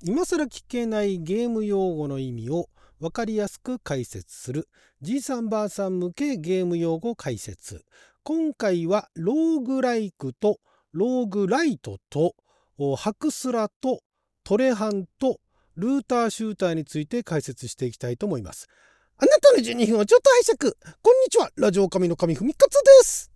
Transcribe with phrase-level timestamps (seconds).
[0.00, 2.68] 今更聞けないゲーム用語の意味を
[3.00, 4.68] 分かりやすく解説する。
[5.02, 7.84] じいさんばあさん向けゲーム用語解説。
[8.22, 10.58] 今回はローグライクと
[10.92, 12.36] ローグライトと
[12.96, 14.00] ハクスラと
[14.44, 15.40] トレハンと
[15.74, 18.68] ルーターシューターについて解説していきたいと思います。
[19.16, 20.76] あなたの12分をちょっと拝借。
[21.02, 21.50] こんにちは。
[21.56, 23.32] ラジオ神の神ふみかつです。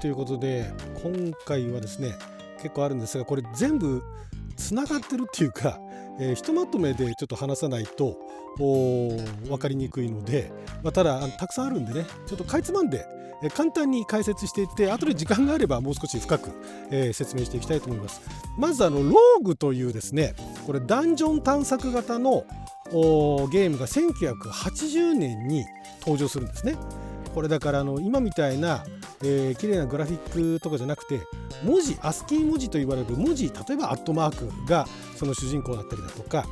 [0.00, 0.72] ということで
[1.02, 2.14] 今回はですね
[2.62, 4.02] 結構あるんですがこれ全部
[4.56, 5.78] つながってるっていうか、
[6.18, 8.18] えー、ひとまとめでちょっと話さないと
[8.58, 10.50] 分かりにくいので、
[10.82, 13.06] まあ、ただたくさんあるんでねちょっとかいつまんで、
[13.42, 16.50] えー、簡単に解説していって後で時間があればもう少し深く、
[16.90, 18.22] えー、説明していきたいと思います。
[18.58, 20.34] まずあのローグというですね
[20.66, 22.44] これダンジョン探索型の
[22.90, 25.64] ゲームが1980年に
[26.00, 26.76] 登場するんですね。
[27.34, 28.84] これだからあの今みたいな
[29.22, 31.26] えー、綺麗なグラフィックとかじゃなくて
[31.62, 34.86] 文字アスキー文字と言われる文字例えばアットマークが
[35.16, 36.46] その主人公だったりだとか、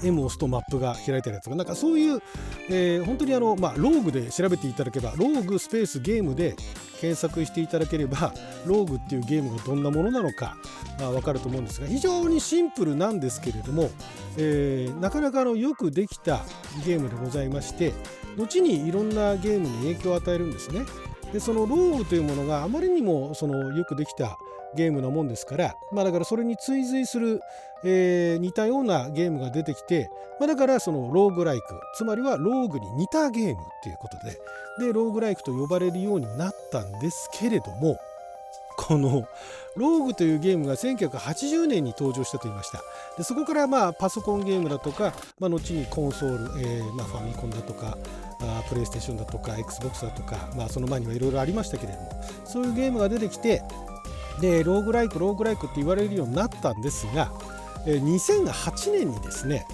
[0.00, 2.20] えー、M を押すとマップが開いたりだとかなんかそういう、
[2.68, 6.56] えー、本当にあの、まあ、ローグで調べていただければローグスペースゲームで
[7.00, 8.34] 検索していただければ
[8.66, 10.58] ローグっていうゲームがどんなものなのか
[10.98, 13.88] まあ分かると思うんですが非常にシンプルなんですけれども、
[14.36, 16.44] えー、なかなかのよくできた
[16.84, 17.94] ゲームでございまして
[18.36, 20.82] 後にいろんなゲームに影響を与えるんですね。
[21.32, 24.36] でそのローグというものがあまりにもそのよくできた
[24.74, 27.40] ゲームなもんですから、まあ、だからそれに追随する、
[27.84, 34.38] えー、似たようなゲームが出てきて、まあ、だからそのローグライクつまりはローグに似たゲームっていうことで
[34.86, 37.98] でローグライクと呼ばれるようになったんですけれども
[38.76, 39.28] この
[39.76, 42.82] ローグというゲームが1980年に登場したと言いました。
[43.18, 47.98] でそこからまあパソコンゲームだとか、まあ、後にコンソール、えーまあ、ファミコンだとか
[48.68, 53.62] プレイステーションだとか XBOX だとか、まあ、その前にはいろいろありましたけれどもそういうゲームが出てきて
[54.40, 57.32] でローグライクローグライクって言われるようになったんですが
[57.84, 59.66] 2008年にですね、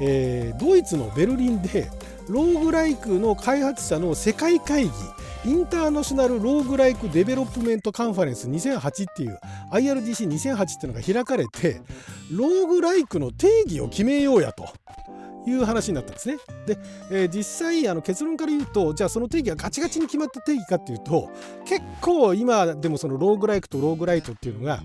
[0.00, 1.90] えー、ドイツのベルリンで
[2.28, 4.90] ローグライクの開発者の世界会議
[5.46, 9.38] International Roguelike Development Conference 2008っていう
[9.72, 11.82] IRDC2008 っていうのが開かれて
[12.30, 14.66] ローグライクの定義を決めようやと。
[15.46, 16.38] いう話になったんですね。
[16.66, 16.78] で、
[17.10, 21.30] えー、実際あの結論から言うとじゃあその定義がガチガチに決まった定義かっていうと
[21.66, 24.82] 結構今でもそのローグライクとローグライトっていうのが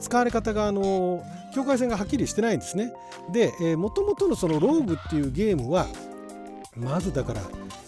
[0.00, 1.22] 使われ方があの
[1.54, 2.92] 境界線がはっきりしてないんですね。
[3.32, 5.86] で、えー、元々のそのローグっていうゲームは
[6.76, 7.40] まずだから、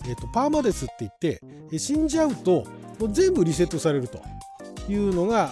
[0.07, 2.65] えーと、とパーマデスって言って死んじゃうと
[2.99, 4.21] もう全部リセットされると。
[4.89, 5.51] いうのが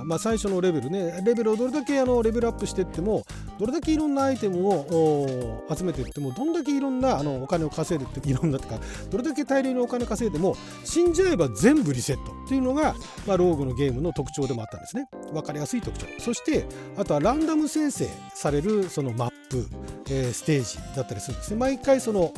[0.00, 3.24] あ、まあ、最初のレベルねレベルをどれだけあのレベルアップしていっても
[3.58, 8.78] どれだけいろんなアイテムを集めていってもどんだけいろんなあのお金を稼いでって いろんなとか
[9.10, 12.94] どれだけ大量にお金稼いでも死んじゃえば全部リセットっていうのが、
[13.26, 15.08] まあ、ローグのゲームの特徴でもあったんですね。
[15.32, 16.06] 分かりやすい特徴。
[16.18, 16.66] そして
[16.96, 19.66] あとはランダム生成されるそのマップ、
[20.10, 21.56] えー、ステージだったりするんですね。
[21.56, 22.32] 毎回その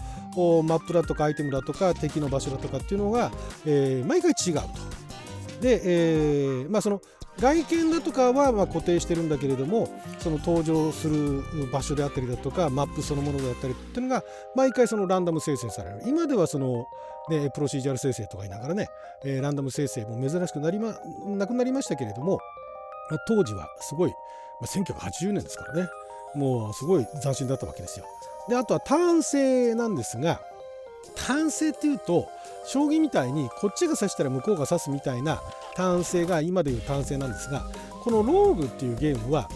[0.64, 3.30] マップだとかアイテムだとか敵の場所だとかっていうのが、
[3.64, 4.62] えー、毎回違うと。
[5.60, 7.00] で、えー、まあその
[7.40, 9.88] 外見だとかはま固定してるんだけれども
[10.18, 14.22] その登場する場所であったりだとかマップそのものであったりっていうのが
[14.54, 16.86] 毎回そのランダム生成される今ではその、
[17.28, 18.88] ね、プロシージャル生成とか言いながらね、
[19.24, 22.40] えー、ランダム生成も珍しくなり、ま、なくなりましたけれども、
[23.28, 24.16] 当時はすごい、ま
[24.62, 25.88] あ、1980年ですからね
[26.34, 28.06] もうすごい斬新だったわけですよ。
[28.48, 30.40] であとは単性なんですが
[31.14, 32.28] 単性っていうと
[32.66, 35.40] 将棋みたいにこっちが指したら向こうが指すみたいな
[35.74, 37.64] 単性が今でいう単性なんですが
[38.02, 39.48] このローグっていうゲームは、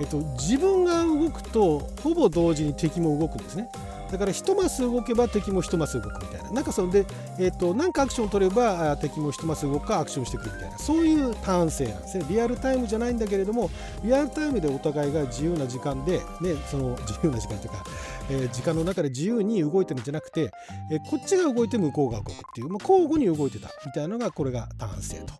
[0.00, 3.70] えっと、自分が動くとほぼ同時に敵も動くんですね。
[4.10, 6.50] だから一マス動けば敵も一マス動くみたいな。
[6.50, 7.06] なんかそれで、
[7.38, 10.78] えーと、なんかアクションを取れば敵も一マス動くかアクションしてくるみたいな。
[10.78, 12.24] そういう単性なんですね。
[12.28, 13.70] リアルタイムじゃないんだけれども
[14.04, 17.84] リアルタイムでお互いが自由な時間で、ね、その 自由な時間というか、
[18.30, 20.50] えー、時間の中で自由に動いてるんじゃなくて、
[20.90, 25.34] えー、こっちが動いて向こうが動くっていう、まあ、交互に動いてたみたいなのがこれが単性と。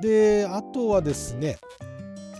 [0.00, 1.58] であとはですね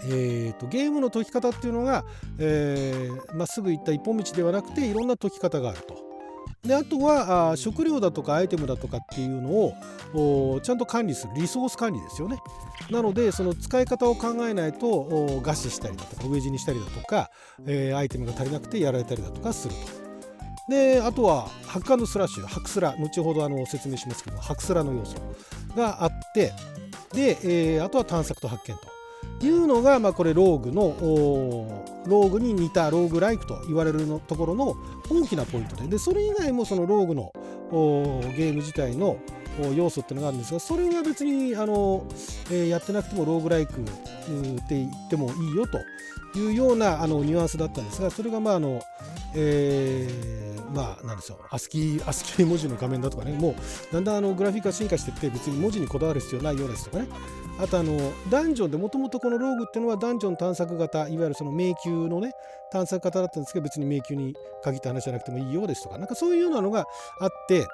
[0.05, 2.05] えーと、ゲームの解き方っていうのが、
[2.39, 6.13] えー、まっすぐ行った一本道ではなくていろんな解き方があると。
[6.63, 9.51] であとはあ食料だとかアイテムだとかっていうの
[10.15, 12.39] をちゃんと管理するリソース管理ですよね。
[12.89, 17.31] なのでその使い方を考えないと餓死したりだとか飢え死にしたりだとか、
[17.67, 20.03] えー、アイテムが足りなくてやられたりだとかすると。
[20.69, 25.17] であとはハックスラッシュハクスラ後ほどあの説明しますけどハクスラの要素
[25.77, 26.53] があって
[27.13, 28.92] で、えー、あとは探索と発見と。
[29.43, 30.97] いうのが、まあ、これローグの
[32.07, 34.77] ローグに似たローグライクと言われるのところの
[35.11, 37.33] 大きなポイントででそれ以外もそのローグの
[38.37, 39.19] ゲーム自体の
[39.75, 42.07] 要素っていうのがあるんですがそれは別にあの、
[42.51, 43.77] えー、やってなくてもローグライクっ
[44.69, 45.79] て言ってもいいよと
[46.39, 48.83] いうようなあのニュアンスだったんですがそれがまああの、
[49.35, 53.55] えー、まあなんでしょうアスキーアスキー文字の画面だとかねもう
[53.93, 57.09] だんだんあのグラフィックが進化していって別に文字にこだわる必要ないようですとかね
[57.59, 62.33] あとあのダンジョンでもともとこのローグっていうのはダンジョン探索型いわゆるその迷宮のね
[62.73, 66.87] 探索型だったんですけど別に迷宮に限った話じゃなくてもいいようですとかなんかそういうようなのが
[67.21, 67.67] あって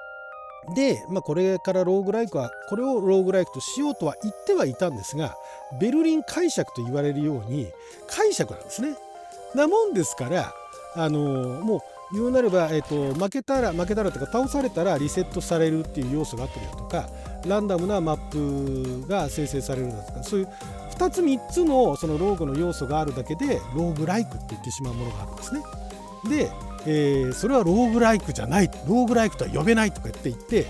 [0.75, 5.35] で、まあ、これからローグライクはこれをローグライクとしようとは言ってはいたんですが
[5.79, 7.71] ベルリン解釈と言われるように
[8.07, 8.95] 解釈なんですね。
[9.55, 10.53] なもんですから
[10.95, 11.19] あの
[11.61, 11.79] もう
[12.11, 17.09] 言うなれば、えーと、負けたら負けたらとか倒されたらリセットされるっていう要素があったりだとか
[17.45, 20.47] ランダムなマップが生成されるだとかそういう
[20.97, 25.61] 2つ3つのそのローグの要素があるだけでローグライクって言ってしまうものがあるんですね。
[26.29, 26.51] で
[26.85, 30.65] えー、それはローグライクじゃないローグライクとは呼べないとか言って言って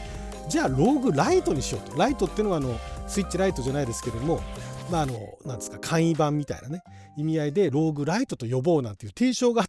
[0.48, 2.76] じゃあローグライトにしようとライトっていうのはあの
[3.08, 4.42] スイッチライトじゃないですけれども
[4.90, 5.14] まああの
[5.46, 6.82] なんですか簡易版みたいなね
[7.16, 9.69] 意味合いでローグライトと呼ぼうなんていう提唱があっ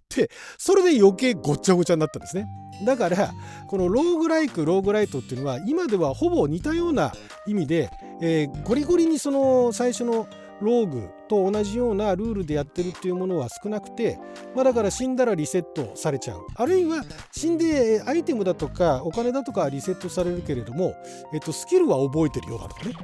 [0.58, 2.48] それで余計ごっちゃごちゃになったんですね。
[2.84, 3.32] だから
[3.66, 7.12] このローグライクローグライトっていうのは今ではほぼ似たような
[7.46, 7.90] 意味で、
[8.22, 10.26] えー、ゴリゴリにその最初の
[10.60, 14.18] ローグと同じようなルールでやってるっていうものは少なくて、
[14.54, 16.46] まあ、だから死んだらリセットされちゃう。
[16.54, 20.94] あるいは死んでアイテムだとかお金だとかはリセットされるけれども、
[21.32, 22.94] えっと、スキルは覚えてるようだとかね。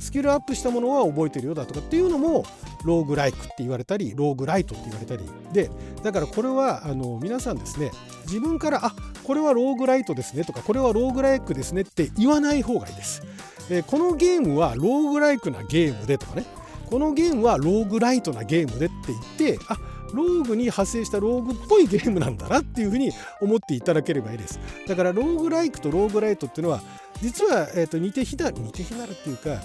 [0.00, 2.44] スキルアップしたものは覚えてるようだとかっていうのも
[2.84, 5.24] ローグライクって言われたりローグライトって言われたり。
[5.52, 5.70] で
[6.02, 7.90] だからこれはあの皆さんですね
[8.26, 13.22] 自分からあこれはローグライトですねとかこれはローグライクですねって言わない方がいいです。
[13.70, 16.44] えー、このゲームはローグライクなゲームでとかね。
[16.94, 19.76] このゲームはローグライトなゲームでって言ってあ
[20.12, 23.10] ローグに派生したローグっぽいゲームなんだなっていうふうに
[23.40, 24.60] 思っていただければいいです。
[24.86, 26.80] だからローグライクとローグライトっていうのは
[27.20, 29.60] 実は、えー、と似て非なる似て非なるっていうか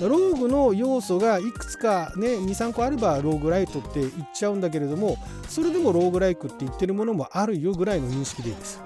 [0.00, 8.80] ローグの要素がいくつかね23個あればローグライトって言っちゃうんだけれどもそれでもローグライクって言ってるものもあるよぐらいの認識でいいです。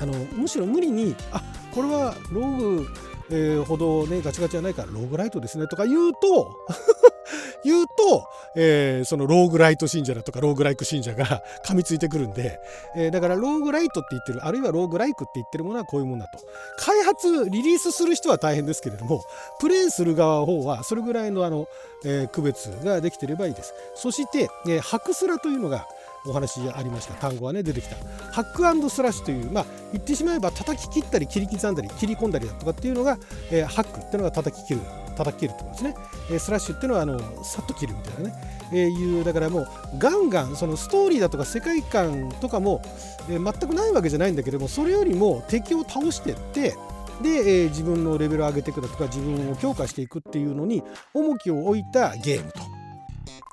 [0.00, 1.42] あのむしろ無理にあ
[1.74, 2.86] これはローグ
[3.30, 6.66] えー、ほどねガチガチじゃないからローグライトですねとか言うと
[7.64, 12.60] 言うと、えー、そのローグライト信者だとかローグライク信者が噛みついてくるんで、
[12.94, 16.38] えー、だからローグライトって言ってるあるいはローグライクって言ってるものはこういうものだと。
[16.78, 19.24] 開発リリースする人は大変ですけれども
[19.58, 21.66] プレイする側方はそれぐらいのあの、
[22.04, 23.74] えー、区別ができてればいいです。
[23.94, 25.88] そして、えー、ハクスラというのが
[26.28, 27.14] お話ありました。
[27.14, 27.96] 単語がね出てきた。
[28.32, 33.18] ハックスラッシュというまあ言ってしまえば叩き切ったり切り刻んだり切り込んだりだとかっていうのが、
[33.50, 34.80] えー、ハックっていうのが叩き切る
[35.16, 35.94] 叩き切るってことですね、
[36.30, 38.34] えー、スラッシュっていうのはあのさっと切るみたいなね、
[38.72, 39.68] えー、いうだからもう
[39.98, 42.82] ガンガンそのストーリーだとか世界観とかも、
[43.30, 46.74] えー、全くないわけじゃないんだけどもそれよりも敵を倒してって
[47.22, 50.82] で、えー、自分のレベルを上げていくだとか自分を強化していくっていうのに
[51.14, 52.60] 重きを置いたゲームと。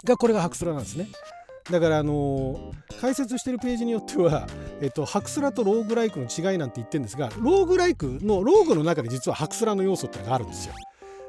[0.05, 1.07] がこれがハクスラなんですね。
[1.71, 4.47] だからあのー、解説してるページによっては、
[4.81, 10.73] えっと、ハクスラとローグライクの違いなんて言ってるんですがローグライクのローグの中で実はハクスラの要素ってのがあるんですよ。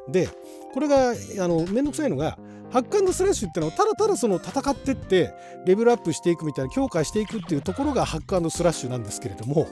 [0.09, 0.29] で
[0.73, 1.15] これがあ
[1.49, 2.37] のめんどくさいのが
[2.75, 5.33] ハックスラッシュってのはただただその戦ってって
[5.65, 9.69] レベルアップしていくみたいな強化していくっていうところがハックスラッシュなんですけれども、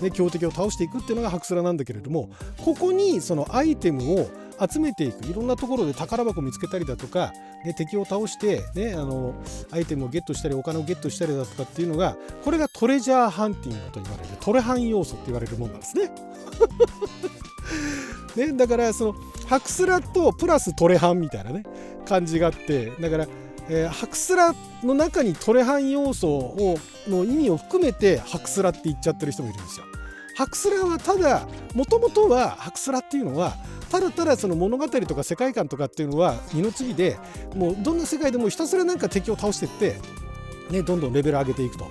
[0.00, 2.30] ね、強敵を倒していくっていうのがハクスラなんだけれども
[2.64, 7.32] ここにそのアイテムを集めていくいろんなところで宝箱見つけたりだとか、
[7.64, 9.34] ね、敵を倒して、ね、あの
[9.70, 16.10] アイテムをゲットしたりお金をゲットしたりだとかっていうのがこれがトレジャーハンティングと言われるトレハン要素って言われるものなんですね。
[18.36, 19.14] ねだからその
[19.46, 21.62] ハクスラとプラストレハンみたいなね
[22.04, 23.26] 感じがあってだから、
[23.68, 29.86] えー、ハクスラの中にトレハン要素をの意味を含めてハクスラって言っちゃってる人もいるんですよ。
[30.36, 33.54] ハクスラはただもともとはハクスラっていうのは
[33.94, 37.16] ただただその物語とか世界観とかっていうのは二の次で
[37.54, 40.00] もうどんな世界でもひたすらなんか敵を倒していって、
[40.68, 41.86] ね、どんどんレベル上げていくと。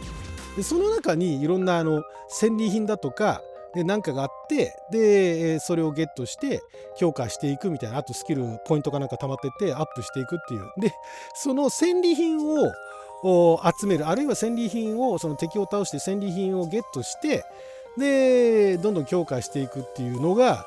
[0.58, 3.42] でその中にいろんなあの戦利品だとか
[3.74, 6.62] で何かがあってでそれをゲットして
[6.98, 10.94] 強化していくみたいなあとスキルポイントかなんか溜まってってアップしていくっていうで
[11.34, 12.38] その戦利品
[13.24, 17.46] を集めるあるいは戦利品をその敵を倒して戦利品をゲットして
[17.98, 20.66] でどんどん強化していくっていうのが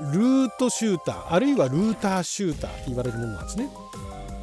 [0.00, 3.68] ルートシューターあるいはルーターシューターって言われるものなんですね。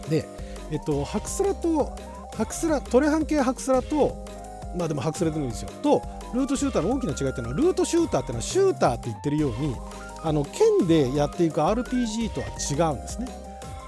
[0.09, 0.27] で、
[0.71, 1.95] えっと、ハクスラと
[2.35, 4.25] ハクスラトレハン系ハクスラと
[4.77, 6.01] まあでもハクスラでもいいですよと
[6.33, 9.75] ルートシューターの大きな違いっていうのはルートシューターっていうのはシューターって言ってるように
[10.21, 13.27] あの剣でやっていく RPG とは違うんですね。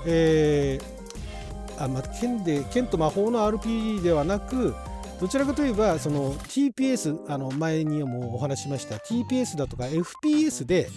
[0.06, 4.74] えー、あまあ、剣で剣と魔法の RPG ではなく
[5.20, 10.90] どちらかといえばその TPS あの前にもお話しました TPS だとか FPS で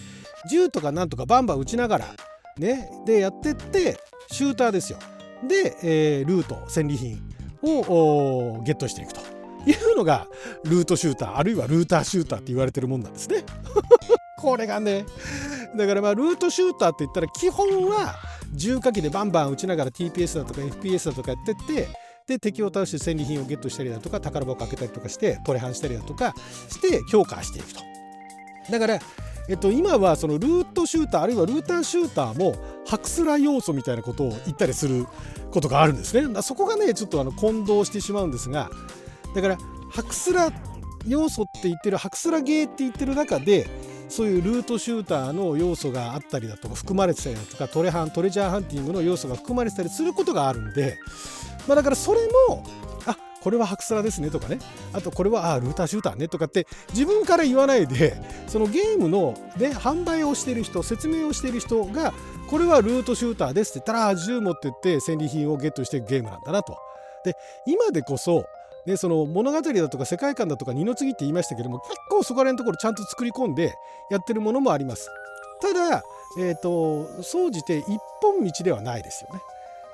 [0.48, 2.06] 銃とかなんとかバンバン撃ちながら
[2.58, 3.98] ねでやってって
[4.30, 4.98] シューターですよ。
[5.46, 7.20] で、えー、ルート戦利品
[7.62, 9.20] をゲットしていくと。
[9.66, 10.26] いうのが
[10.64, 13.44] ルートシューターあるいはルーターシューターって言われてるもんなんですね。
[14.40, 15.04] これがね
[15.76, 18.14] だからまあルートシューターって言ったら基本は
[18.54, 21.88] 重火器でバンバン撃ちながら TPS だとか FPS だとかやってって
[22.26, 26.32] で敵を倒して戦利品をゲットしたりだとか宝箱を開けたりとかしてトレハンしたりだとか
[26.68, 27.80] して強化していくと。
[28.70, 28.98] だから
[29.50, 32.54] えっと、今はそのルートシューターあるいはルーターシューターも
[32.86, 35.08] ハクスラ要素みたいなことを言ったりする
[35.50, 36.40] ことがあるんですね。
[36.42, 38.70] そこがねちょっとあの混同してしまうんですが
[39.34, 39.58] だから
[39.90, 40.52] ハクスラ
[41.04, 43.66] 要素って言ってるハクスラゲーって言ってる中で
[44.08, 50.96] そういうルートシューターの要素があったりだとか含まれてたりだとかトレハントレジャーハンティングの要素が含まれてたりすることがあるんで、
[51.66, 52.64] まあ、だからそれも
[53.06, 54.58] あこれはハクスラですねとかね
[54.92, 58.16] あとこれはあルーターシューターねとかって自分から言わないで
[58.46, 62.12] そのゲームので販売をしている人説明をしている人が
[62.48, 66.76] これはルートシューターですって言ったら銃持ってって戦利品をゲットしていくゲームなんだなと。
[67.24, 67.34] で
[67.66, 68.44] 今でこそ
[68.86, 73.74] でその物語だとか世界観だとか二の次って言いましたけども結構そこら辺のところちゃんと作り込んで
[74.10, 75.08] やってるものもあります。
[75.60, 76.02] ただ、
[76.38, 79.40] えーと、総じて一本道ではないですよね。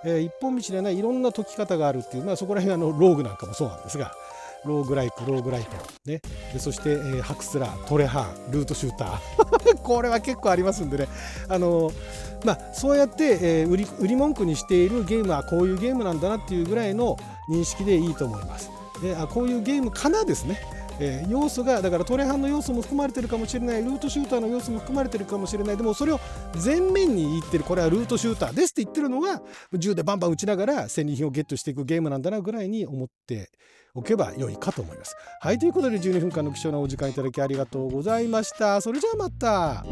[0.07, 4.13] えー、一本道ではないいろんな解き方があるっていう、まあ、そこら辺あのローグなんかもそうなんですが
[4.65, 5.71] ローグライクローグライト、
[6.11, 6.21] ね、
[6.53, 9.77] でそして、えー、ハクスラートレハンルートシューター。
[9.83, 11.09] これは結構ありますんでね。
[11.49, 11.95] あのー、
[12.45, 17.17] まあ、そうやって、えー、売り売り文句にしているゲームはこういうゲームなんだなっていうぐらいの
[17.49, 18.71] 認識でいいと思います。
[19.03, 20.61] であこういうゲームかなですね、
[20.99, 26.21] えー、要素がだからトレハンの要素も含まれてるかもしれないルートシューターの要素も含まれてるかもしれないでもそれを
[26.65, 29.43] 前面に言ってるこれはルートシューターですって言ってるのが
[29.75, 33.51] 銃でバンバン撃ちながら戦利品をゲットしていくゲームなんだなぐらいに思って
[33.95, 35.17] おけば良いかと思います。
[35.41, 38.81] はいということで12分間の貴重なお時間いただきありがとうございました。
[38.81, 39.85] それじゃあまた